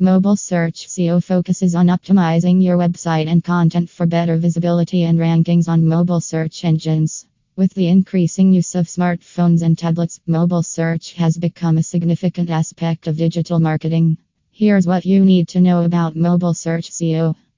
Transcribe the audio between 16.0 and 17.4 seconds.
mobile search SEO.